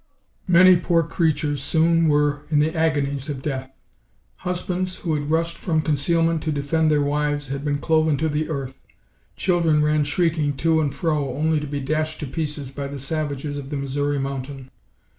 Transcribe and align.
Many 0.47 0.77
poor 0.77 1.03
creatures 1.03 1.61
soon 1.61 2.07
were 2.09 2.41
in 2.49 2.57
the 2.57 2.75
agonies 2.75 3.29
of 3.29 3.43
death. 3.43 3.71
Husbands, 4.37 4.95
who 4.95 5.13
had 5.13 5.29
rushed 5.29 5.57
from 5.57 5.83
concealment 5.83 6.41
to 6.41 6.51
defend 6.51 6.89
their 6.89 7.03
wives, 7.03 7.49
had 7.49 7.63
been 7.63 7.77
cloven 7.77 8.17
to 8.17 8.27
the 8.27 8.49
earth; 8.49 8.81
children 9.35 9.83
ran 9.83 10.03
shrieking 10.03 10.57
to 10.57 10.81
and 10.81 10.95
fro, 10.95 11.35
only 11.37 11.59
to 11.59 11.67
be 11.67 11.81
dashed 11.81 12.19
to 12.21 12.25
pieces 12.25 12.71
by 12.71 12.87
the 12.87 12.97
savages 12.97 13.57
of 13.57 13.69
the 13.69 13.77
Missouri 13.77 14.17
Mountain. 14.17 14.71